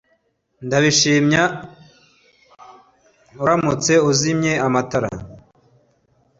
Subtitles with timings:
[0.65, 1.41] Ndabishima
[3.41, 5.09] uramutse uzimye amatara